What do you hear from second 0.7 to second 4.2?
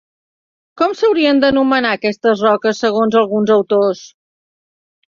Com s'haurien d'anomenar aquestes roques segons alguns autors?